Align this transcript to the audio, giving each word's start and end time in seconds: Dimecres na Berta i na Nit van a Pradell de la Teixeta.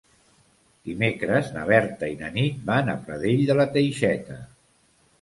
Dimecres 0.89 1.51
na 1.59 1.67
Berta 1.73 2.11
i 2.15 2.17
na 2.23 2.33
Nit 2.39 2.59
van 2.73 2.93
a 2.97 2.99
Pradell 3.07 3.47
de 3.53 3.63
la 3.63 3.71
Teixeta. 3.79 4.45